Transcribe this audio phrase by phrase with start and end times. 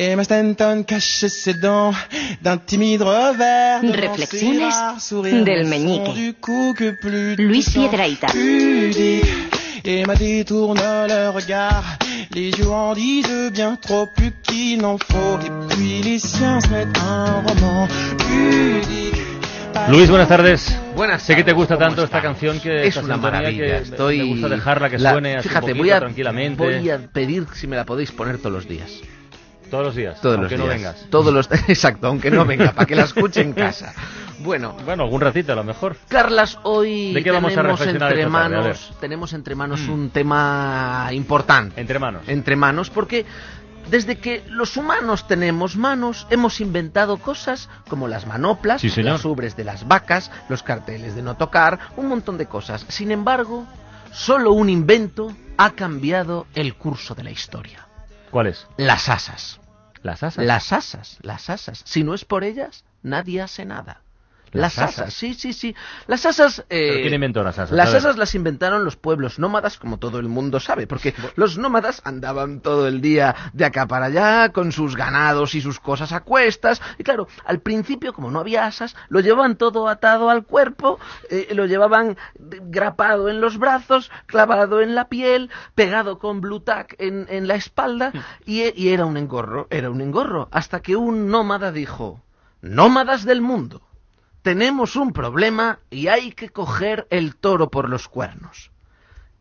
[0.00, 1.92] Et ma Stanton cache ses dents
[2.40, 6.14] d'un timide revers devant ses Reflexiones del meñique.
[6.14, 8.28] du coup que plus Luis touchants, Piedrahita.
[8.28, 9.26] pudiques.
[9.84, 11.82] Et ma détourne le regard,
[12.32, 15.38] les yeux en disent bien trop plus qu'il n'en faut.
[15.44, 17.88] Et puis les siens se mettent un roman
[18.18, 19.14] pudique.
[19.88, 20.60] Luis, buenas tardes.
[20.94, 23.64] Buenas Sé que te gusta ¿cómo tanto esta canción que es esta una maravilla.
[23.64, 26.62] que Estoy me gusta dejarla que la- suene así Fíjate, un voy poquito a tranquilamente.
[26.78, 28.90] voy a pedir si me la podéis poner todos los días.
[29.70, 30.76] Todos los días, Todos aunque los no días.
[30.94, 31.10] vengas.
[31.10, 33.92] Todos los exacto, aunque no venga, para que la escuche en casa.
[34.40, 35.96] Bueno, Bueno, algún ratito a lo mejor.
[36.08, 38.36] Carlas, hoy ¿De qué vamos a tenemos reflexionar entre tarde?
[38.36, 41.80] A manos, tenemos entre manos un tema importante.
[41.80, 42.22] Entre manos.
[42.28, 43.26] entre manos, porque
[43.90, 49.56] desde que los humanos tenemos manos, hemos inventado cosas como las manoplas, Sí, las ubres
[49.56, 52.84] de las vacas, los carteles de no tocar, un montón de cosas.
[52.88, 53.66] Sin embargo,
[54.12, 57.86] solo un invento ha cambiado el curso de la historia.
[58.30, 58.66] ¿Cuál es?
[58.76, 59.58] Las asas.
[60.02, 60.44] Las asas.
[60.44, 61.82] Las asas, las asas.
[61.84, 64.02] Si no es por ellas, nadie hace nada.
[64.52, 64.98] Las Las, asas.
[65.00, 65.74] asas, sí, sí, sí.
[66.06, 66.60] Las asas...
[66.70, 67.76] eh, ¿Pero quién inventó las asas?
[67.76, 72.00] Las asas las inventaron los pueblos nómadas, como todo el mundo sabe, porque los nómadas
[72.04, 76.20] andaban todo el día de acá para allá, con sus ganados y sus cosas a
[76.20, 80.98] cuestas, y claro, al principio, como no había asas, lo llevaban todo atado al cuerpo,
[81.30, 86.94] eh, lo llevaban grapado en los brazos, clavado en la piel, pegado con blue tack
[86.98, 88.12] en, en la espalda,
[88.44, 92.22] y, e- y era un engorro, era un engorro, hasta que un nómada dijo,
[92.60, 93.82] nómadas del mundo,
[94.48, 98.70] tenemos un problema y hay que coger el toro por los cuernos.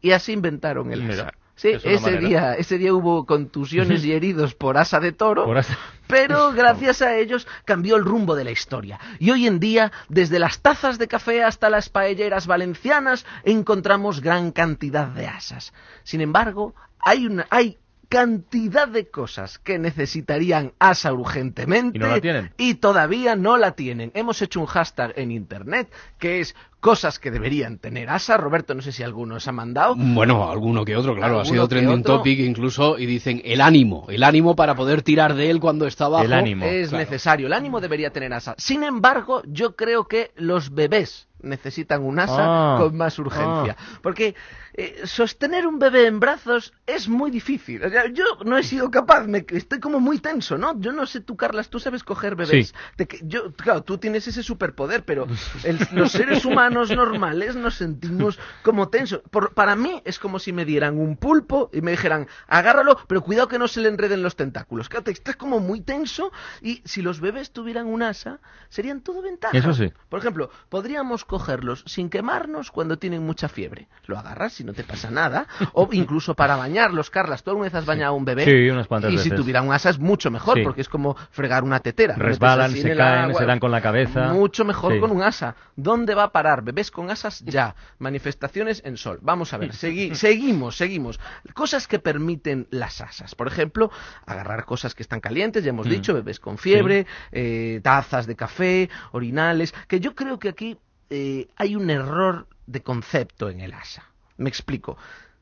[0.01, 1.33] Y así inventaron el Mira, asa.
[1.55, 2.27] Sí, es una ese manera.
[2.27, 7.15] día, ese día hubo contusiones y heridos por asa de toro, asa- pero gracias a
[7.15, 8.99] ellos cambió el rumbo de la historia.
[9.17, 14.51] Y hoy en día, desde las tazas de café hasta las paelleras valencianas, encontramos gran
[14.51, 15.71] cantidad de asas.
[16.03, 17.77] Sin embargo, hay una, hay
[18.09, 22.51] cantidad de cosas que necesitarían asa urgentemente ¿Y no la tienen?
[22.57, 24.11] y todavía no la tienen.
[24.13, 28.37] Hemos hecho un hashtag en internet que es cosas que deberían tener asa.
[28.37, 29.95] Roberto, no sé si alguno os ha mandado.
[29.97, 34.23] Bueno, alguno que otro, claro, ha sido trending topic incluso y dicen el ánimo, el
[34.23, 36.23] ánimo para poder tirar de él cuando está abajo.
[36.25, 36.65] El ánimo.
[36.65, 37.03] es claro.
[37.03, 37.47] necesario.
[37.47, 38.55] El ánimo debería tener asa.
[38.57, 43.77] Sin embargo, yo creo que los bebés necesitan un asa Ah, con más urgencia.
[44.01, 44.33] Porque
[44.73, 47.83] eh, sostener un bebé en brazos es muy difícil.
[47.83, 50.79] O sea, yo no he sido capaz, me, estoy como muy tenso, ¿no?
[50.81, 52.69] Yo no sé tú, Carlas, tú sabes coger bebés.
[52.69, 52.73] Sí.
[52.95, 55.27] Te que- yo, claro, tú tienes ese superpoder, pero
[55.63, 59.21] el- los seres humanos normales nos sentimos como tensos.
[59.31, 63.21] Por- para mí es como si me dieran un pulpo y me dijeran, agárralo, pero
[63.21, 64.89] cuidado que no se le enreden los tentáculos.
[64.89, 68.39] Claro, estás como muy tenso y si los bebés tuvieran un asa,
[68.69, 69.55] serían todo ventajas.
[69.55, 69.91] Eso sí.
[70.09, 73.87] Por ejemplo, podríamos cogerlos sin quemarnos cuando tienen mucha fiebre.
[74.05, 75.47] Lo agarras y no te pasa nada.
[75.73, 77.43] O incluso para bañarlos, Carlas.
[77.43, 78.45] ¿Tú alguna vez has bañado a un bebé?
[78.45, 79.39] Sí, unas cuantas Y si veces.
[79.39, 80.63] tuviera un asa es mucho mejor, Sí.
[80.63, 82.15] porque es como fregar una tetera.
[82.15, 83.39] Resbalan, se caen, agua.
[83.39, 84.33] se dan con la cabeza.
[84.33, 84.99] Mucho mejor Sí.
[84.99, 85.55] con un asa.
[85.75, 86.56] ¿Dónde va a parar?
[86.61, 87.43] ¿Bebés con asas?
[87.45, 87.75] Ya.
[87.99, 89.19] Manifestaciones en sol.
[89.21, 89.71] Vamos a ver.
[89.73, 91.19] segui- seguimos, seguimos.
[91.53, 93.35] Cosas que permiten las asas.
[93.35, 93.91] Por ejemplo,
[94.25, 95.89] agarrar cosas que están calientes, ya hemos Mm.
[95.91, 99.73] dicho, bebés con fiebre, eh, tazas de café, orinales.
[99.87, 100.77] Que yo creo que aquí
[101.09, 104.03] eh, hay un error de concepto en el asa.
[104.37, 104.97] Me explico.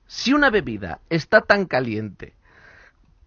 [0.08, 2.36] Si una bebida está tan caliente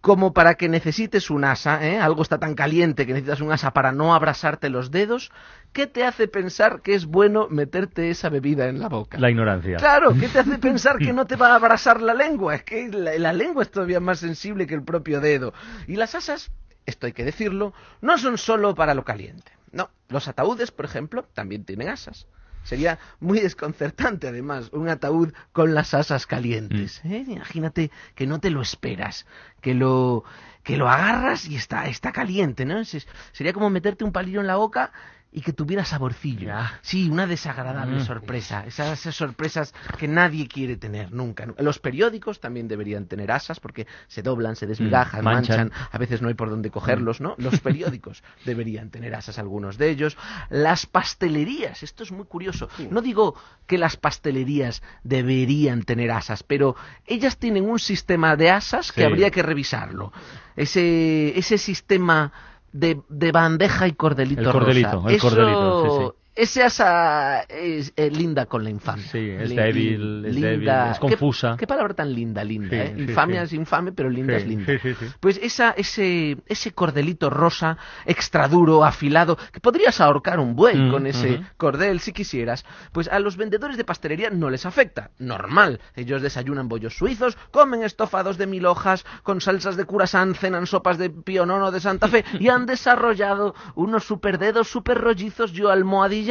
[0.01, 1.99] como para que necesites un asa, ¿eh?
[1.99, 5.31] algo está tan caliente que necesitas un asa para no abrasarte los dedos,
[5.73, 9.17] ¿qué te hace pensar que es bueno meterte esa bebida en la boca?
[9.19, 9.77] La ignorancia.
[9.77, 12.55] Claro, ¿qué te hace pensar que no te va a abrasar la lengua?
[12.55, 15.53] Es que la, la lengua es todavía más sensible que el propio dedo.
[15.87, 16.51] Y las asas,
[16.85, 19.51] esto hay que decirlo, no son solo para lo caliente.
[19.71, 22.25] No, los ataúdes, por ejemplo, también tienen asas.
[22.69, 27.01] Sería muy desconcertante, además, un ataúd con las asas calientes.
[27.03, 27.25] ¿eh?
[27.27, 29.25] Imagínate que no te lo esperas,
[29.59, 30.23] que lo,
[30.61, 32.83] que lo agarras y está, está caliente, ¿no?
[32.85, 34.91] Sería como meterte un palillo en la boca
[35.31, 36.47] y que tuviera saborcillo.
[36.47, 36.79] Ya.
[36.81, 38.05] Sí, una desagradable Mm.
[38.05, 38.65] sorpresa.
[38.65, 41.45] Esas, esas sorpresas que nadie quiere tener nunca.
[41.59, 45.57] Los periódicos también deberían tener asas porque se doblan, se desmigajan, Mm, manchan.
[45.69, 45.87] manchan.
[45.91, 47.35] A veces no hay por dónde cogerlos, ¿no?
[47.37, 50.17] Los periódicos deberían tener asas algunos de ellos.
[50.49, 52.67] Las pastelerías, esto es muy curioso.
[52.89, 53.35] No digo
[53.67, 59.29] que las pastelerías deberían tener asas, pero ellas tienen un sistema de asas que habría
[59.29, 60.11] que revisarlo.
[60.55, 62.31] Ese, ese sistema
[62.71, 65.09] de, de bandeja y cordelito El cordelito, rosa.
[65.09, 69.05] el Eso- cordelito, sí, ese asa es, eh, linda con la infamia.
[69.05, 71.55] Sí, es Li- débil, es débil, es ¿Qué- confusa.
[71.57, 72.93] Qué, palabra tan linda, linda, Sí, ¿eh?
[72.95, 73.45] sí, Infamia sí.
[73.55, 74.73] es infame, pero linda es linda.
[75.19, 80.91] Pues esa, ese, ese cordelito rosa, extra duro, afilado, que podrías ahorcar un buey Mm,
[80.91, 81.43] con ese ujú.
[81.57, 85.11] cordel si quisieras, pues a los vendedores de pastelería no les afecta.
[85.19, 85.79] Normal.
[85.95, 90.97] Ellos desayunan bollos suizos, comen estofados de mil hojas, con salsas de curasán, cenan sopas
[90.97, 96.28] de pionono de Santa Fe y han desarrollado unos superdedos super rollizos y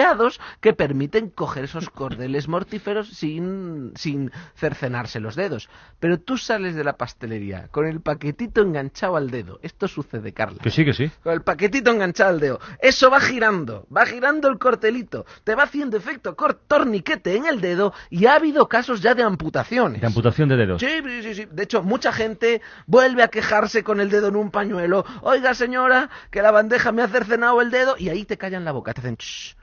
[0.61, 5.69] que permiten coger esos cordeles mortíferos sin, sin cercenarse los dedos.
[6.00, 9.61] Pero tú sales de la pastelería con el paquetito enganchado al dedo.
[9.62, 10.59] Esto sucede, Carla.
[10.62, 11.11] Que sí, que sí.
[11.23, 12.61] Con el paquetito enganchado al dedo.
[12.81, 16.35] Eso va girando, va girando el cortelito, te va haciendo efecto
[16.67, 20.00] torniquete en el dedo y ha habido casos ya de amputaciones.
[20.00, 20.81] De amputación de dedos.
[20.81, 21.49] Sí, sí, sí, sí.
[21.50, 25.05] De hecho, mucha gente vuelve a quejarse con el dedo en un pañuelo.
[25.23, 27.97] Oiga, señora, que la bandeja me ha cercenado el dedo.
[27.99, 29.17] Y ahí te callan la boca, te hacen...
[29.17, 29.58] "Shh".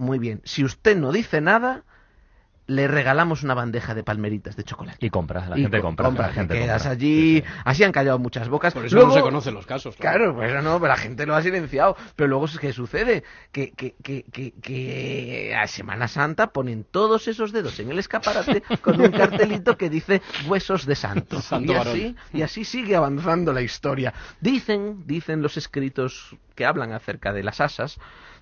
[0.00, 0.40] Muy bien.
[0.44, 1.84] Si usted no dice nada,
[2.66, 5.04] le regalamos una bandeja de palmeritas de chocolate.
[5.04, 6.06] Y compra, la Y gente co- compra.
[6.06, 6.92] compra, la gente te quedas compra.
[6.92, 7.40] allí.
[7.40, 7.54] Sí, sí.
[7.64, 8.72] Así han callado muchas bocas.
[8.72, 9.96] Por eso Luego- no se conocen los casos.
[9.96, 11.96] Claro, pues no, pero la gente lo ha silenciado.
[12.14, 13.24] Pero luego, ¿qué sucede?
[13.50, 18.62] Que, que, que, que, que a Semana Santa ponen todos esos dedos en el escaparate
[18.82, 21.42] con un cartelito que dice huesos de santo.
[21.42, 24.14] Santo y, así, y así sigue avanzando la historia.
[24.40, 27.98] Dicen, dicen los escritos que hablan acerca de las asas,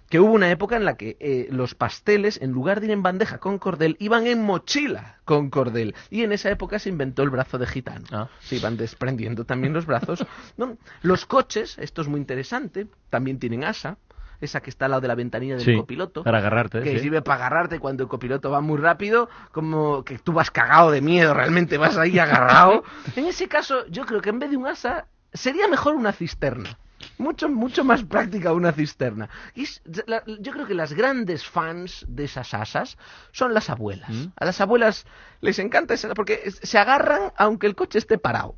[0.09, 3.03] que hubo una época en la que eh, los pasteles, en lugar de ir en
[3.03, 5.95] bandeja con cordel, iban en mochila con cordel.
[6.11, 8.07] Y en esa época se inventó el brazo de gitano.
[8.11, 8.29] Ah.
[8.41, 10.25] Se iban desprendiendo también los brazos.
[10.57, 10.79] ¿no?
[11.03, 13.99] Los coches, esto es muy interesante, también tienen asa.
[14.41, 16.23] Esa que está al lado de la ventanilla del Sí, copiloto.
[16.23, 17.01] para agarrarte, Que sí.
[17.01, 21.01] sirve para agarrarte cuando el copiloto va muy rápido, como que tú vas cagado de
[21.01, 22.85] miedo, realmente vas ahí agarrado.
[23.17, 26.79] en ese caso, yo creo que en vez de un asa, sería mejor una cisterna.
[27.19, 29.29] Mucho, mucho más práctica una cisterna.
[29.55, 32.97] Y es- la- yo creo que las grandes fans de esas asas
[33.33, 34.11] son las abuelas.
[34.11, 34.27] ¿Mm?
[34.37, 35.05] A las abuelas
[35.41, 38.55] les encanta esa, porque se agarran aunque el coche esté parado.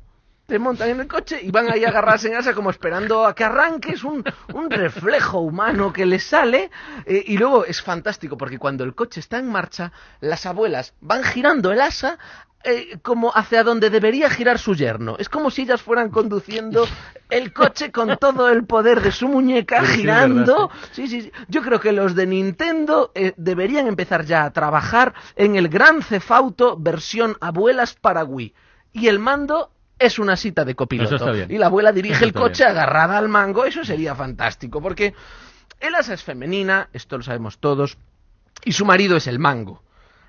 [0.51, 3.33] Se montan en el coche y van ahí a agarrarse en asa como esperando a
[3.33, 3.93] que arranque.
[3.93, 4.21] Es un,
[4.53, 6.69] un reflejo humano que les sale.
[7.05, 11.23] eh, y luego es fantástico porque cuando el coche está en marcha, las abuelas van
[11.23, 12.19] girando el asa
[12.65, 15.15] eh, como hacia donde debería girar su yerno.
[15.19, 16.85] Es como si ellas fueran conduciendo
[17.29, 20.69] el coche con todo el poder de su muñeca Pero girando.
[20.91, 21.31] Sí, sí, sí.
[21.47, 26.01] Yo creo que los de Nintendo eh, deberían empezar ya a trabajar en el Gran
[26.01, 28.53] Cefauto versión abuelas para Wii.
[28.91, 29.71] Y el mando
[30.01, 31.15] es una cita de copiloto.
[31.15, 31.51] Eso está bien.
[31.51, 32.77] Y la abuela dirige el coche bien.
[32.77, 33.65] agarrada al mango.
[33.65, 34.81] Eso sería fantástico.
[34.81, 35.13] Porque
[35.79, 37.97] el asa es femenina, esto lo sabemos todos.
[38.63, 39.83] Y su marido es el mango.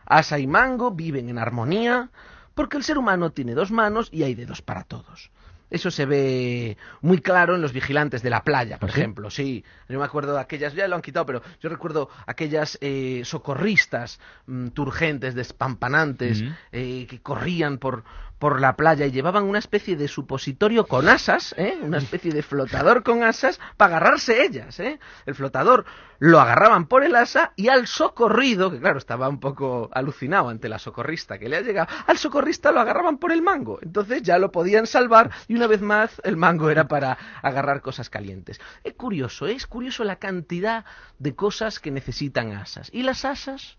[0.04, 2.10] Asa y mango viven en armonía
[2.54, 5.30] porque el ser humano tiene dos manos y hay dedos para todos.
[5.72, 9.00] Eso se ve muy claro en los vigilantes de la playa, por ¿Ah, sí?
[9.00, 9.30] ejemplo.
[9.30, 13.22] Sí, yo me acuerdo de aquellas, ya lo han quitado, pero yo recuerdo aquellas eh,
[13.24, 18.04] socorristas mm, turgentes, despampanantes, eh, que corrían por,
[18.42, 21.78] por la playa y llevaban una especie de supositorio con asas, ¿eh?
[21.80, 24.80] una especie de flotador con asas para agarrarse ellas.
[24.80, 24.98] ¿eh?
[25.26, 25.84] El flotador
[26.18, 30.68] lo agarraban por el asa y al socorrido, que claro, estaba un poco alucinado ante
[30.68, 33.78] la socorrista que le ha llegado, al socorrista lo agarraban por el mango.
[33.80, 38.10] Entonces ya lo podían salvar y una vez más el mango era para agarrar cosas
[38.10, 38.60] calientes.
[38.84, 39.52] Es curioso, ¿eh?
[39.52, 40.84] es curioso la cantidad
[41.18, 42.90] de cosas que necesitan asas.
[42.92, 43.78] Y las asas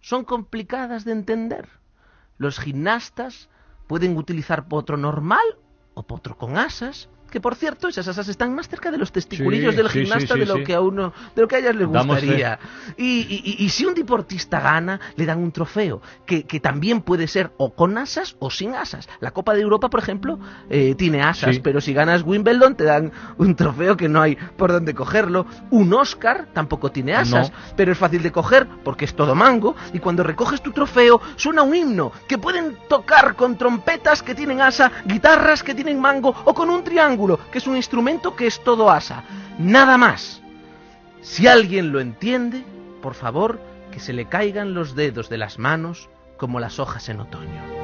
[0.00, 1.68] son complicadas de entender.
[2.38, 3.48] Los gimnastas
[3.86, 5.44] pueden utilizar potro normal
[5.94, 7.08] o potro con asas.
[7.30, 10.34] Que por cierto, esas asas están más cerca de los testiculillos Sí, del sí, gimnasta
[10.34, 12.58] sí, de lo que a uno, de lo que a ellas les gustaría.
[12.96, 17.26] Y, y- y- si un deportista gana, le dan un trofeo, que, que también puede
[17.28, 19.08] ser o con asas o sin asas.
[19.20, 20.38] La Copa de Europa, por ejemplo,
[20.68, 24.72] eh, tiene asas, pero si ganas Wimbledon te dan un trofeo que no hay por
[24.72, 25.46] dónde cogerlo.
[25.70, 27.56] Un Oscar tampoco tiene asas, No.
[27.76, 31.62] pero es fácil de coger porque es todo mango y cuando recoges tu trofeo suena
[31.62, 36.54] un himno que pueden tocar con trompetas que tienen asa, guitarras que tienen mango o
[36.54, 36.82] con un
[37.52, 39.24] que es un instrumento que es todo asa.
[39.58, 40.42] Nada más.
[41.22, 42.64] Si alguien lo entiende,
[43.02, 43.60] por favor,
[43.90, 47.79] que se le caigan los dedos de las manos como las hojas en otoño.